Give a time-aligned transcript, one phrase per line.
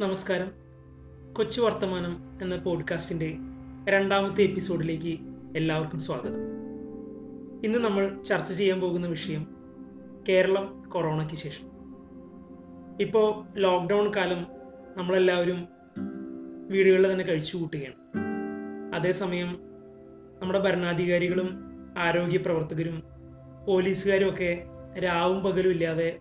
[0.00, 0.50] നമസ്കാരം.
[1.34, 3.36] കൊച്ചു വർത്തമാനം എന്ന പോഡ്കാസ്റ്റിന്റെ
[3.88, 5.18] രണ്ടാമത്തെ എപ്പിസോഡിലേക്ക്
[5.56, 6.34] എല്ലാവർക്കും സ്വാഗതം.
[7.64, 9.46] ഇന്ന് നമ്മൾ ചർച്ച ചെയ്യാൻ പോകുന്ന വിഷയം
[10.28, 11.66] കേരളം കൊറോണയ്ക്ക് ശേഷം.
[13.00, 14.46] ഇപ്പോൾ ലോക്ക്ഡൗൺ കാലം
[14.96, 15.68] നമ്മളെല്ലാവരും
[16.68, 17.94] വീടുകളിൽ തന്നെ കഴിച്ചു കൂട്ടുകയാണ്.
[18.94, 19.60] അതേസമയം
[20.40, 21.60] നമ്മുടെ ഭരണാധികാരികളും
[21.98, 23.02] ആരോഗ്യ പ്രവർത്തകരും
[23.66, 24.64] പോലീസുകാരും ഒക്കെ
[25.04, 26.18] രാവും പകലും ഇല്ലാതെ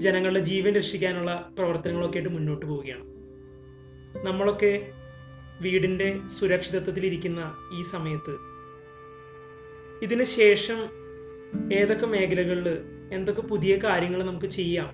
[0.00, 3.04] ജനങ്ങളുടെ ജീവൻ രക്ഷിക്കാനുള്ള പ്രവർത്തനങ്ങളൊക്കെ ആയിട്ട് മുന്നോട്ട് പോവുകയാണ്.
[4.26, 4.92] നമ്മളൊക്കെ
[5.60, 8.34] വീടിന്റെ സുരക്ഷിതത്വത്തിലിരിക്കുന്ന ഈ സമയത്ത്
[10.02, 10.78] ഇതിന് ശേഷം
[11.72, 12.78] ഏതൊക്കെ മേഖലകളിൽ
[13.12, 14.90] എന്തൊക്കെ പുതിയ കാര്യങ്ങൾ നമുക്ക് ചെയ്യാം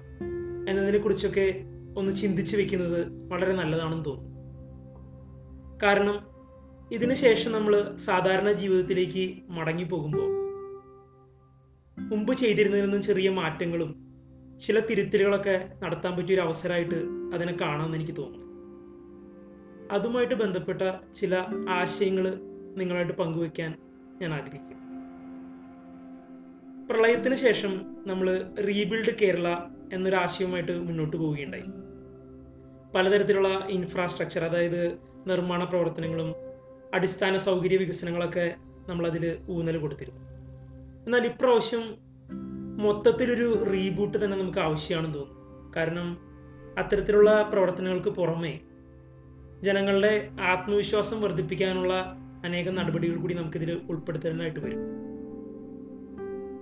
[0.68, 1.62] എന്നതിനെ കുറിച്ചൊക്കെ
[1.98, 4.36] ഒന്ന് ചിന്തിച്ച് വെക്കുന്നത് വളരെ നല്ലതാണെന്ന് തോന്നുന്നു
[5.82, 6.16] കാരണം
[6.92, 10.28] ഇതിനു ശേഷം നമ്മൾ സാധാരണ ജീവിതത്തിലേക്ക് മടങ്ങി പോകുമ്പോൾ
[12.00, 14.05] മുമ്പ് ചെയ്തിരുന്നതിൽ നിന്നും ചെറിയ മാറ്റങ്ങളും
[14.60, 16.94] ചില തിരുത്തലുകളൊക്കെ നടത്താൻ പറ്റിയ ഒരു അവസരമായിട്ട്
[17.34, 18.46] അതിനെ കാണാമെന്ന് എനിക്ക് തോന്നുന്നു.
[19.90, 20.82] അതുമായിട്ട് ബന്ധപ്പെട്ട
[21.14, 22.34] ചില ആശയങ്ങൾ
[22.76, 23.74] നിങ്ങളായിട്ട് പങ്കുവെക്കാൻ
[24.22, 24.76] ഞാൻ ആഗ്രഹിക്കുന്നു.
[26.86, 29.56] പ്രളയത്തിന് ശേഷം നമ്മൾ റീബിൽഡ് കേരള
[29.92, 31.64] എന്നൊരു ആശയവുമായിട്ട് മുന്നോട്ട് പോവുകയുണ്ടായി.
[32.94, 36.34] പലതരത്തിലുള്ള ഇൻഫ്രാസ്ട്രക്ചർ അതായത് നിർമ്മാണ പ്രവർത്തനങ്ങളും
[36.94, 38.54] അടിസ്ഥാന സൗകര്യ വികസനങ്ങളൊക്കെ
[38.88, 40.20] നമ്മളതിൽ ഊന്നൽ കൊടുത്തിരുന്നു.
[41.04, 42.05] എന്നാൽ ഇപ്രാവശ്യം
[42.76, 45.72] മൊത്തത്തിലൊരു റീബൂട്ട് തന്നെ നമുക്ക് ആവശ്യമാണെന്ന് തോന്നുന്നു.
[45.76, 46.18] കാരണം
[46.78, 48.60] അത്തരത്തിലുള്ള പ്രവർത്തനങ്ങൾക്ക് പുറമെ
[49.62, 54.78] ജനങ്ങളുടെ ആത്മവിശ്വാസം വർദ്ധിപ്പിക്കാനുള്ള അനേകം നടപടികൾ കൂടി നമുക്കിതിൽ ഉൾപ്പെടുത്തേണ്ടതായിട്ട് വരും.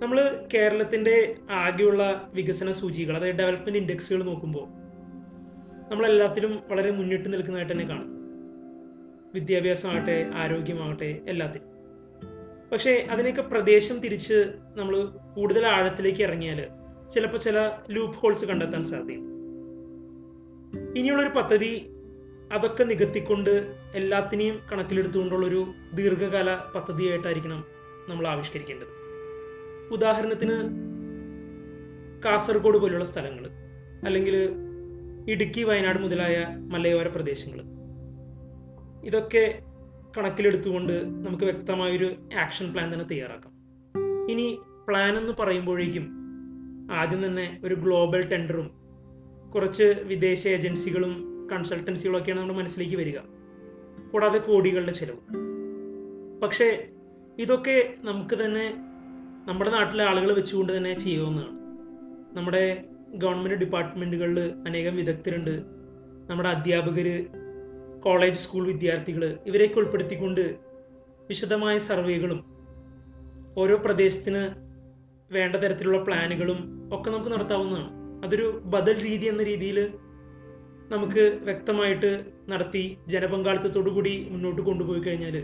[0.01, 4.65] നമ്മൾ കേരളത്തിന്റെ ആകെയുള്ള വികസന സൂചികൾ അതായത് ഡെവലപ്മെന്റ് ഇൻഡെക്സുകൾ നോക്കുമ്പോൾ
[5.91, 8.11] നമ്മളെല്ലാത്തിലും വളരെ മുന്നിട്ട് നിൽക്കുന്നതായിട്ട് തന്നെ കാണും.
[9.33, 11.74] വിദ്യാഭ്യാസമാകട്ടെ ആരോഗ്യമാകട്ടെ എല്ലാത്തിലും
[12.71, 16.67] പക്ഷേ അതിനൊക്കെ പ്രദേശം തിരിച്ച് നമ്മൾ കൂടുതൽ ആഴത്തിലേക്ക് ഇറങ്ങിയാൽ
[17.13, 19.31] ചിലപ്പോൾ ചില ലൂപ്പ് ഹോൾസ് കണ്ടെത്താൻ സാധ്യതയുണ്ട്.
[20.99, 21.91] ഇനിയുള്ളൊരു പദ്ധതി
[22.51, 27.63] അതൊക്കെ നികത്തിക്കൊണ്ട് എല്ലാത്തിനെയും കണക്കിലെടുത്തുകൊണ്ടുള്ളൊരു ദീർഘകാല പദ്ധതിയായിട്ടായിരിക്കണം
[28.09, 28.91] നമ്മൾ ആവിഷ്കരിക്കേണ്ടത്.
[29.91, 30.57] ഉദാഹരണത്തിന്
[32.25, 33.45] കാസർഗോഡ് പോലുള്ള സ്ഥലങ്ങൾ
[34.05, 34.35] അല്ലെങ്കിൽ
[35.29, 37.61] ഇടുക്കി വയനാട് മുതലായ മലയോര പ്രദേശങ്ങൾ
[39.05, 39.59] ഇതൊക്കെ
[40.17, 43.55] കണക്കിലെടുത്തുകൊണ്ട് നമുക്ക് വ്യക്തമായൊരു ആക്ഷൻ പ്ലാൻ തന്നെ തയ്യാറാക്കാം.
[44.31, 46.09] ഇനി പ്ലാൻ എന്ന് പറയുമ്പോഴേക്കും
[46.91, 48.71] ആദ്യം തന്നെ ഒരു ഗ്ലോബൽ ടെൻഡറും
[49.55, 53.19] കുറച്ച് വിദേശ ഏജൻസികളും കൺസൾട്ടൻസികളും ഒക്കെയാണ് നമ്മുടെ മനസ്സിലേക്ക് വരിക.
[54.11, 55.17] കൂടാതെ കോടികളുടെ ചിലവ്.
[56.41, 56.87] പക്ഷേ
[57.39, 58.75] ഇതൊക്കെ നമുക്ക് തന്നെ
[59.47, 61.51] നമ്മുടെ നാട്ടിലെ ആളുകൾ വെച്ചുകൊണ്ട് തന്നെ ചെയ്യാവുന്നതാണ്.
[62.37, 65.61] നമ്മുടെ ഗവൺമെന്റ് ഡിപ്പാർട്ട്മെന്റുകളിൽ അനേകം വിദഗ്ധരുണ്ട്.
[66.29, 67.25] നമ്മുടെ അധ്യാപകർ
[68.05, 70.55] കോളേജ് സ്കൂൾ വിദ്യാർത്ഥികൾ ഇവരെയൊക്കെ ഉൾപ്പെടുത്തിക്കൊണ്ട്
[71.29, 72.45] വിശദമായ സർവേകളും
[73.57, 74.41] ഓരോ പ്രദേശത്തിന്
[75.33, 77.89] വേണ്ട തരത്തിലുള്ള പ്ലാനുകളും ഒക്കെ നമുക്ക് നടത്താവുന്നതാണ്.
[78.25, 79.93] അതൊരു ബദൽ രീതി എന്ന രീതിയിൽ
[80.89, 85.43] നമുക്ക് വ്യക്തമായിട്ട് നടത്തി ജനപങ്കാളിത്തത്തോടുകൂടി മുന്നോട്ട് കൊണ്ടുപോയി കഴിഞ്ഞാൽ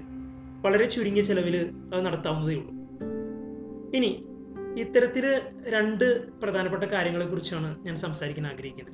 [0.62, 1.56] വളരെ ചുരുങ്ങിയ ചെലവിൽ
[1.94, 2.74] അത് നടത്താവുന്നതേ ഉള്ളൂ.
[3.98, 4.12] ഇനി
[4.80, 5.26] ഇത്തരത്തിൽ
[5.68, 8.94] രണ്ട് പ്രധാനപ്പെട്ട കാര്യങ്ങളെക്കുറിച്ചാണ് ഞാൻ സംസാരിക്കാൻ ആഗ്രഹിക്കുന്നത്.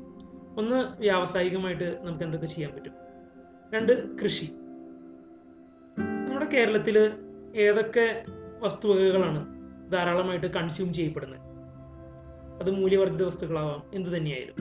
[0.59, 3.06] ഒന്ന് വ്യാവസായികമായിട്ട് നമുക്ക് എന്തൊക്കെ ചെയ്യാൻ പറ്റും?
[3.73, 4.45] രണ്ട് കൃഷി.
[5.99, 7.11] നമ്മുടെ കേരളത്തിൽ
[7.55, 8.25] ഏതൊക്കെ
[8.59, 9.45] വസ്തുവകകളാണ്
[9.91, 11.39] ധാരാളമായിട്ട് കൺസ്യൂം ചെയ്യപ്പെടുന്നത്?
[12.61, 14.55] അത് മൂല്യവർദ്ധിത വസ്തുക്കളാവാം എന്ത് തന്നെയായാലും.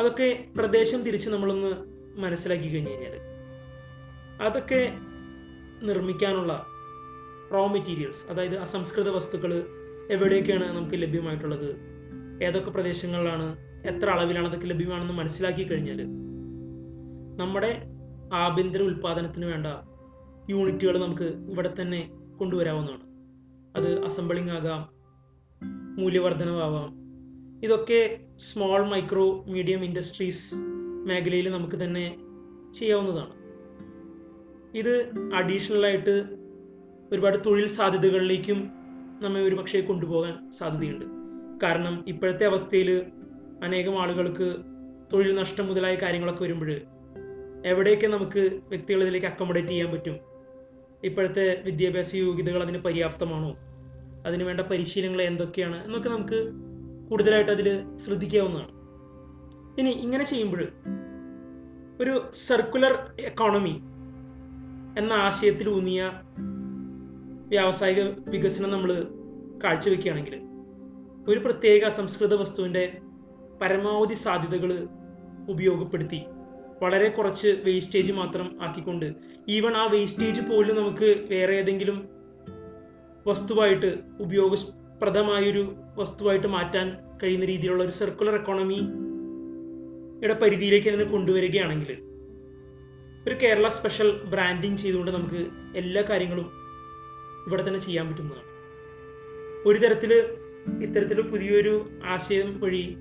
[0.00, 1.74] അതൊക്കെ പ്രദേശം തിരിച്ച് നമ്മളൊന്ന്
[2.20, 3.18] മനസ്സിലാക്കി കഴിഞ്ഞു കഴിഞ്ഞാൽ
[4.42, 4.92] അതൊക്കെ
[5.82, 6.66] നിർമ്മിക്കാനുള്ള
[7.54, 9.64] റോ മെറ്റീരിയൽസ് അതായത് അസംസ്കൃത വസ്തുക്കൾ
[10.10, 11.76] എവിടെയൊക്കെയാണ് നമുക്ക് ലഭ്യമായിട്ടുള്ളത്?
[12.44, 13.56] ഏതൊക്കെ പ്രദേശങ്ങളിലാണ്
[13.86, 16.24] എത്ര അളവിലാണ് അതൊക്കെ ലഭ്യമാണെന്ന് മനസ്സിലാക്കി കഴിഞ്ഞാൽ
[17.36, 17.82] നമ്മുടെ
[18.32, 19.66] ആഭ്യന്തര ഉൽപാദനത്തിന് വേണ്ട
[20.50, 23.02] യൂണിറ്റുകൾ നമുക്ക് ഇവിടെ തന്നെ കൊണ്ടുവരാവുന്നതാണ്.
[23.76, 24.88] അത് അസംബിളിംഗ് ആകാം
[25.96, 27.04] മൂല്യവർദ്ധനവാകാം
[27.64, 30.54] ഇതൊക്കെ സ്മോൾ മൈക്രോ മീഡിയം ഇൻഡസ്ട്രീസ്
[31.06, 32.16] മേഖലയിൽ നമുക്ക് തന്നെ
[32.74, 33.34] ചെയ്യാവുന്നതാണ്.
[34.78, 36.24] ഇത് അഡീഷണൽ ആയിട്ട്
[37.12, 38.70] ഒരുപാട് തൊഴിൽ സാധ്യതകളിലേക്കും
[39.22, 41.04] നമ്മെ ഒരുപക്ഷെ കൊണ്ടുപോകാൻ സാധ്യതയുണ്ട്.
[41.62, 43.06] കാരണം ഇപ്പോഴത്തെ അവസ്ഥയിൽ
[43.64, 44.56] അനേകം ആളുകൾക്ക്
[45.12, 46.80] തൊഴിൽ നഷ്ടം മുതലായ കാര്യങ്ങളൊക്കെ വരുമ്പോൾ
[47.64, 50.16] എവിടെയൊക്കെ നമുക്ക് വ്യക്തികൾ ഇതിലേക്ക് അക്കോമഡേറ്റ് ചെയ്യാൻ പറ്റും?
[51.04, 53.56] ഇപ്പോഴത്തെ വിദ്യാഭ്യാസ യോഗ്യതകൾ അതിന് പര്യാപ്തമാണോ?
[54.26, 55.84] അതിന് വേണ്ട പരിശീലനങ്ങൾ എന്തൊക്കെയാണ്?
[55.84, 56.38] എന്നൊക്കെ നമുക്ക്
[57.10, 58.70] കൂടുതലായിട്ട് അതിൽ ശ്രദ്ധിക്കാവുന്നതാണ്.
[59.80, 60.62] ഇനി ഇങ്ങനെ ചെയ്യുമ്പോൾ
[62.00, 63.74] ഒരു സർക്കുലർ എക്കോണമി
[64.98, 66.12] എന്ന ആശയത്തിൽ ഊന്നിയ
[67.48, 68.90] വ്യാവസായിക വികസനം നമ്മൾ
[69.64, 70.34] കാഴ്ചവെക്കുകയാണെങ്കിൽ
[71.28, 72.98] ഒരു പ്രത്യേക സംസ്കൃത വസ്തുവിന്റെ
[73.60, 74.88] പരമാവധി സാധ്യതകൾ
[75.48, 76.26] ഉപയോഗപ്പെടുത്തി
[76.82, 79.14] വളരെ കുറച്ച് വേസ്റ്റേജ് മാത്രം ആക്കിക്കൊണ്ട്.
[79.48, 82.08] ഈവൺ ആ വേസ്റ്റേജ് പോലും നമുക്ക് വേറെ ഏതെങ്കിലും
[83.26, 91.96] വസ്തുവായിട്ട് ഉപയോഗപ്രദമായൊരു വസ്തുവായിട്ട് മാറ്റാൻ കഴിയുന്ന രീതിയിലുള്ള ഒരു സർക്കുലർ എക്കോണമിയുടെ പരിധിയിലേക്ക് അതിനെ കൊണ്ടുവരികയാണെങ്കിൽ
[93.28, 95.46] ഒരു കേരള സ്പെഷ്യൽ ബ്രാൻഡിങ് ചെയ്തുകൊണ്ട് നമുക്ക്
[95.76, 96.52] എല്ലാ കാര്യങ്ങളും
[97.46, 98.42] ഇവിടെ തന്നെ ചെയ്യാൻ പറ്റുന്നതാണ്.
[99.68, 100.24] ഒരു തരത്തിൽ
[100.82, 102.98] ഇത്തരത്തിൽ പുതിയൊരു ആശയം വഴി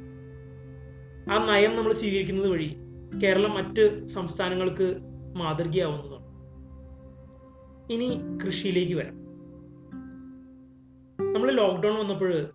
[1.32, 2.76] ആ നയം നമ്മൾ സ്വീകരിക്കുന്നത് വഴി
[3.22, 4.98] കേരളം മറ്റ് സംസ്ഥാനങ്ങൾക്ക്
[5.36, 6.24] മാതൃകയാവുന്നതാണ്.
[7.94, 9.24] ഇനി കൃഷിയിലേക്ക് വരാം.
[11.34, 12.50] നമ്മൾ ലോക്ക്ഡൗൺ വന്നപ്പോൾ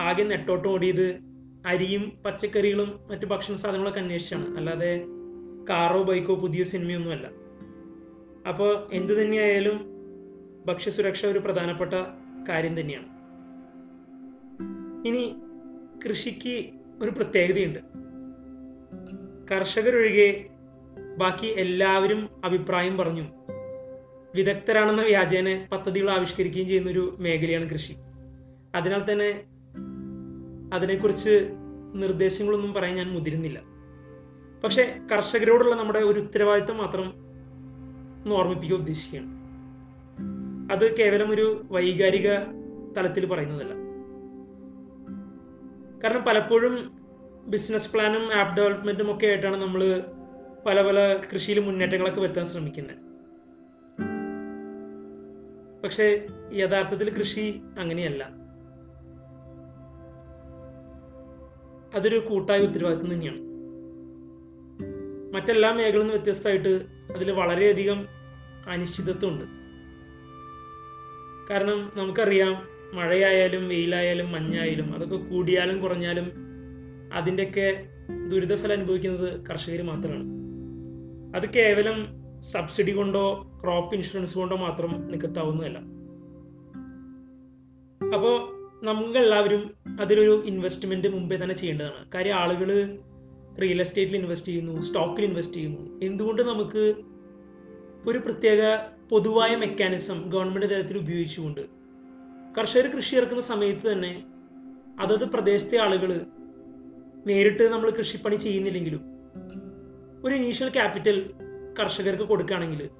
[0.00, 1.20] ആകെ നെട്ടോട്ടം ഓടിയത്
[1.66, 4.56] അരിയും പച്ചക്കറികളും മറ്റു ഭക്ഷണ സാധനങ്ങളൊക്കെ അന്വേഷിച്ചാണ്.
[4.56, 5.04] അല്ലാതെ
[5.70, 7.30] കാറോ ബൈക്കോ പുതിയ സിനിമയൊന്നുമല്ല
[8.48, 9.86] അപ്പോൾ എന്തു തന്നെയായാലും
[10.66, 11.94] ഭക്ഷ്യസുരക്ഷ ഒരു പ്രധാനപ്പെട്ട
[12.48, 13.06] കാര്യം തന്നെയാണ്.
[15.08, 15.34] ഇനി
[16.04, 16.70] കൃഷിക്ക്
[17.02, 17.78] ഒരു പ്രത്യേകതയുണ്ട്.
[19.52, 20.46] കർഷകരൊഴികെ
[21.16, 23.22] ബാക്കി എല്ലാവരും അഭിപ്രായം പറഞ്ഞു.
[24.34, 27.92] വിദഗ്ധരാണെന്ന വ്യാജേന പദ്ധതികൾ ആവിഷ്കരിക്കുകയും ചെയ്യുന്ന ഒരു മേഖലയാണ് കൃഷി.
[28.74, 29.44] അതിനാൽ തന്നെ
[30.74, 31.50] അതിനെക്കുറിച്ച്
[31.94, 33.62] നിർദ്ദേശങ്ങളൊന്നും പറയാൻ ഞാൻ മുതിരുന്നില്ല.
[34.64, 37.12] പക്ഷെ കർഷകരോടുള്ള നമ്മുടെ ഒരു ഉത്തരവാദിത്തം മാത്രം
[38.24, 39.28] ഒന്ന് ഓർമ്മിപ്പിക്കാൻ ഉദ്ദേശിക്കുകയാണ്.
[40.72, 42.28] അത് കേവലം ഒരു വൈകാരിക
[42.96, 43.72] തലത്തിൽ പറയുന്നതല്ല.
[46.04, 47.01] കാരണം പലപ്പോഴും
[47.46, 50.02] ബിസിനസ് പ്ലാനും ആപ്പ് ഡെവലപ്മെന്റും ഒക്കെ ആയിട്ടാണ് നമ്മൾ
[50.66, 52.96] പല പല കൃഷിയിൽ മുന്നേറ്റങ്ങളൊക്കെ വരുത്താൻ ശ്രമിക്കുന്നത്
[55.84, 58.42] പക്ഷേ യഥാർത്ഥത്തിൽ കൃഷി അങ്ങനെയല്ല.
[61.94, 63.38] അതൊരു കൂട്ടായ ഉത്തരവാദിത്വം തന്നെയാണ്.
[65.34, 68.08] മറ്റെല്ലാ മേഖലയിൽ നിന്ന് വ്യത്യസ്തമായിട്ട് അതിൽ വളരെയധികം
[68.66, 69.44] അനിശ്ചിതത്വമുണ്ട്.
[71.50, 76.51] കാരണം നമുക്കറിയാം മഴയായാലും വെയിലായാലും മഞ്ഞായാലും അതൊക്കെ കൂടിയാലും കുറഞ്ഞാലും
[77.12, 77.88] അതിന്റെയൊക്കെ
[78.28, 80.24] ദുരിതഫലം അനുഭവിക്കുന്നത് കർഷകർ മാത്രമാണ്.
[81.36, 85.78] അത് കേവലം സബ്സിഡി കൊണ്ടോ ക്രോപ്പ് ഇൻഷുറൻസ് കൊണ്ടോ മാത്രം നികത്താവുന്നതല്ല.
[88.14, 92.10] അപ്പോൾ നമുക്കെല്ലാവരും അതിലൊരു ഇൻവെസ്റ്റ്മെന്റ് മുമ്പേ തന്നെ ചെയ്യേണ്ടതാണ്.
[92.14, 92.98] കാര്യം ആളുകൾ
[93.62, 96.00] റിയൽ എസ്റ്റേറ്റിൽ ഇൻവെസ്റ്റ് ചെയ്യുന്നു സ്റ്റോക്കിൽ ഇൻവെസ്റ്റ് ചെയ്യുന്നു.
[96.02, 96.94] എന്തുകൊണ്ട് നമുക്ക്
[98.06, 98.76] ഒരു പ്രത്യേക
[99.08, 101.60] പൊതുവായ മെക്കാനിസം ഗവൺമെന്റ് തലത്തിൽ ഉപയോഗിച്ചുകൊണ്ട്
[102.58, 104.22] കർഷകർ കൃഷി ഇറക്കുന്ന സമയത്ത് തന്നെ
[105.00, 106.20] അതത് പ്രദേശത്തെ ആളുകൾ
[107.26, 109.02] നേരിട്ട് നമ്മൾ കൃഷിപ്പണി ചെയ്യുന്നില്ലെങ്കിലും
[110.24, 111.34] ഒരു ഇനീഷ്യൽ ക്യാപിറ്റൽ
[111.78, 112.90] കർഷകർക്ക് കൊടുക്കുകയാണെങ്കിൽ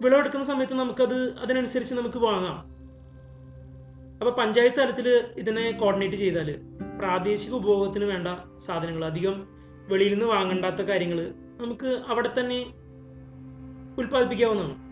[0.00, 2.58] വിളവെടുക്കുന്ന സമയത്ത് നമുക്കത് അതിനനുസരിച്ച് നമുക്ക് വാങ്ങാം.
[4.20, 5.08] അപ്പോൾ പഞ്ചായത്ത് തലത്തിൽ
[5.38, 6.48] ഇതിനെ കോർഡിനേറ്റ് ചെയ്താൽ
[6.98, 8.28] പ്രാദേശിക ഉപഭോഗത്തിന് വേണ്ട
[8.58, 9.48] സാധനങ്ങൾ അധികം
[9.88, 12.60] വെളിയിൽ നിന്ന് വാങ്ങണ്ടാത്ത കാര്യങ്ങൾ നമുക്ക് അവിടെ തന്നെ
[13.98, 14.89] ഉൽപ്പാദിപ്പിക്കാവുന്നതാണ്.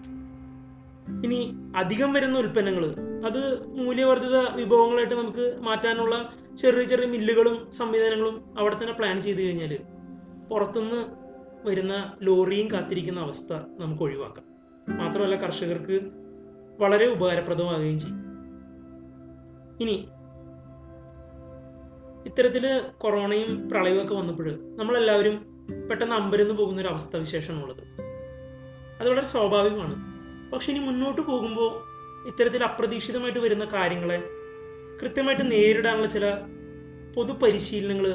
[1.24, 2.84] ഇനി അധികം വരുന്ന ഉൽപ്പന്നങ്ങൾ
[3.26, 9.78] അത് മൂല്യവർദ്ധിത വിഭവങ്ങളായിട്ട് നമുക്ക് മാറ്റാനുള്ള ചെറിയ ചെറിയ മില്ലുകളും സംവിധാനങ്ങളും അവിടെ തന്നെ പ്ലാൻ ചെയ്ത് കഴിഞ്ഞാൽ
[10.50, 11.28] പുറത്തുനിന്ന്
[11.68, 14.44] വരുന്ന ലോറിയും കാത്തിരിക്കുന്ന അവസ്ഥ നമുക്ക് ഒഴിവാക്കാം.
[14.98, 16.00] മാത്രമല്ല കർഷകർക്ക്
[16.80, 18.18] വളരെ ഉപകാരപ്രദമാകുകയും ചെയ്യും.
[19.80, 20.08] ഇനി
[22.26, 25.46] ഇത്തരത്തിൽ കൊറോണയും പ്രളയവും ഒക്കെ വന്നപ്പോൾ നമ്മളെല്ലാവരും
[25.90, 28.02] പെട്ടെന്ന് അമ്പരന്ന് പോകുന്ന ഒരു അവസ്ഥ വിശേഷമാണുള്ളത്.
[29.00, 30.17] അത് വളരെ സ്വാഭാവികമാണ്.
[30.52, 31.82] പക്ഷെ ഇനി മുന്നോട്ട് പോകുമ്പോൾ
[32.28, 34.22] ഇത്തരത്തിൽ അപ്രതീക്ഷിതമായിട്ട് വരുന്ന കാര്യങ്ങളെ
[35.02, 36.24] കൃത്യമായിട്ട് നേരിടാനുള്ള ചില
[37.16, 38.14] പൊതു പരിശീലനങ്ങൾ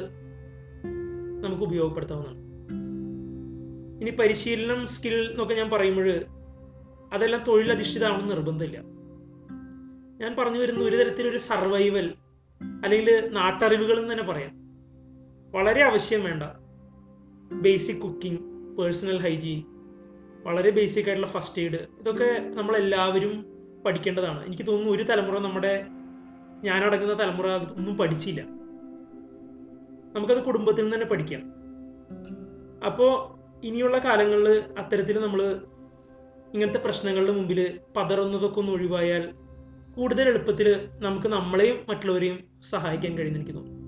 [1.40, 2.38] നമുക്ക് ഉപയോഗപ്പെടുത്താവുന്നതാണ്.
[4.02, 6.24] ഇനി പരിശീലനം സ്കിൽ എന്നൊക്കെ ഞാൻ പറയുമ്പോൾ
[7.12, 8.78] അതെല്ലാം തൊഴിലധിഷ്ഠിതമാണെന്ന് നിർബന്ധമില്ല.
[10.20, 12.14] ഞാൻ പറഞ്ഞു വരുന്ന ഒരു തരത്തിലൊരു സർവൈവൽ
[12.84, 14.50] അല്ലെങ്കിൽ നാട്ടറിവുകൾ എന്ന് തന്നെ പറയാം.
[15.52, 16.42] വളരെ ആവശ്യം വേണ്ട.
[17.52, 18.40] ബേസിക് കുക്കിംഗ്
[18.76, 19.73] പേഴ്സണൽ ഹൈജീൻ
[20.44, 23.46] വളരെ ബേസിക് ആയിട്ടുള്ള ഫസ്റ്റ് എയ്ഡ് ഇതൊക്കെ നമ്മളെല്ലാവരും
[23.86, 24.46] പഠിക്കേണ്ടതാണ്.
[24.46, 25.86] എനിക്ക് തോന്നുന്നു ഒരു തലമുറ നമ്മുടെ
[26.62, 28.40] ഞാനടങ്ങുന്ന തലമുറ ഒന്നും പഠിച്ചില്ല.
[30.14, 31.42] നമുക്കത് കുടുംബത്തിൽ നിന്ന് തന്നെ പഠിക്കാം.
[32.86, 33.12] അപ്പോൾ
[33.66, 35.60] ഇനിയുള്ള കാലങ്ങളിൽ അത്തരത്തിൽ നമ്മൾ
[36.54, 39.34] ഇങ്ങനത്തെ പ്രശ്നങ്ങളുടെ മുമ്പിൽ പതറുന്നതൊക്കെ ഒന്ന് ഒഴിവായാൽ
[39.96, 42.38] കൂടുതൽ എളുപ്പത്തിൽ നമുക്ക് നമ്മളെയും മറ്റുള്ളവരെയും
[42.70, 43.84] സഹായിക്കാൻ കഴിയുന്ന എനിക്ക് തോന്നുന്നു.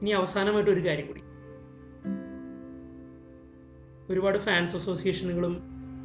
[0.00, 1.23] ഇനി അവസാനമായിട്ട് ഒരു കാര്യം കൂടി.
[4.10, 5.54] ഒരുപാട് ഫാൻസ് അസോസിയേഷനുകളും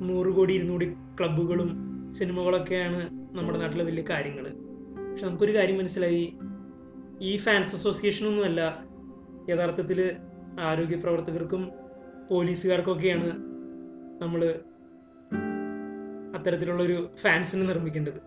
[0.02, 0.86] നൂറ് കോടി ഇരുന്നൂടി
[1.20, 1.70] ക്ലബ്ബുകളും
[2.12, 4.46] സിനിമകളൊക്കെയാണ് നമ്മുടെ നാട്ടിലെ വലിയ കാര്യങ്ങൾ
[5.12, 6.38] പക്ഷെ നമുക്കൊരു കാര്യം മനസ്സിലായി.
[7.22, 8.86] ഈ ഫാൻസ് അസോസിയേഷനൊന്നുമല്ല
[9.50, 10.16] യഥാർത്ഥത്തിൽ
[10.60, 11.72] ആരോഗ്യ പ്രവർത്തകർക്കും
[12.30, 13.30] പോലീസുകാർക്കൊക്കെയാണ്
[14.22, 14.62] നമ്മൾ
[16.36, 18.20] അത്തരത്തിലുള്ളൊരു ഫാൻസിനെ നിർമ്മിക്കേണ്ടത്.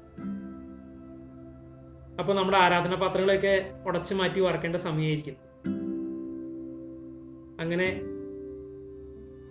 [2.18, 5.36] അപ്പോൾ നമ്മുടെ ആരാധന പാത്രങ്ങളെയൊക്കെ ഉടച്ചു മാറ്റി വറക്കേണ്ട സമയമായിരിക്കും
[7.60, 8.11] അങ്ങനെ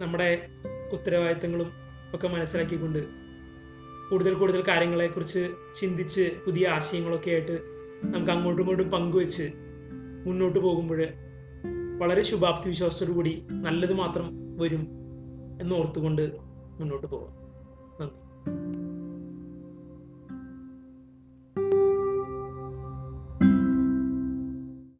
[0.01, 0.50] നമ്മുടെ
[0.91, 1.70] ഉത്തരവാദിത്തങ്ങളും
[2.13, 3.00] ഒക്കെ മനസ്സിലാക്കിക്കൊണ്ട്
[4.10, 7.60] കൂടുതൽ കൂടുതൽ കാര്യങ്ങളെക്കുറിച്ച് ചിന്തിച്ച് പുതിയ ആശയങ്ങളൊക്കെ ആയിട്ട്
[8.05, 9.51] നമുക്ക് അങ്ങോട്ടും ഇങ്ങോട്ടും പങ്കുവെച്ച്
[10.25, 11.08] മുന്നോട്ട് പോകുമ്പോൾ
[11.98, 14.84] വളരെ ശുഭാപ്തി വിശ്വാസത്തോടു കൂടി നല്ലത് മാത്രം വരും
[15.62, 16.31] എന്നോർത്തുകൊണ്ട്
[16.79, 17.40] മുന്നോട്ട് പോകാം.